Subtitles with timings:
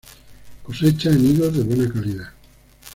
[0.63, 2.33] Cosecha en higos de buena calidad.